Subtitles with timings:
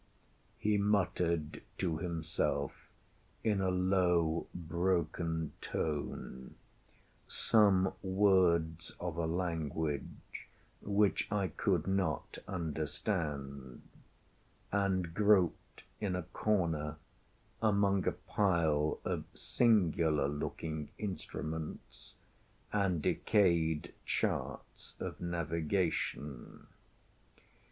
[0.57, 2.73] He muttered to himself,
[3.43, 6.55] in a low broken tone,
[7.27, 10.47] some words of a language
[10.81, 13.83] which I could not understand,
[14.71, 16.95] and groped in a corner
[17.61, 22.15] among a pile of singular looking instruments,
[22.73, 26.65] and decayed charts of navigation.